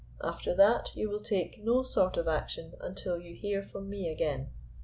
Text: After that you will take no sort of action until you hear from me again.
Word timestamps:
After 0.23 0.55
that 0.55 0.87
you 0.95 1.11
will 1.11 1.19
take 1.19 1.63
no 1.63 1.83
sort 1.83 2.17
of 2.17 2.27
action 2.27 2.73
until 2.81 3.19
you 3.19 3.35
hear 3.35 3.61
from 3.61 3.87
me 3.87 4.09
again. 4.09 4.47